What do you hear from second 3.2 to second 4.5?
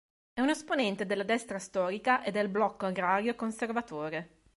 conservatore.